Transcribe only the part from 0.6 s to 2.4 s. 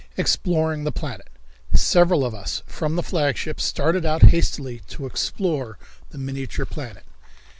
the Planet. Several of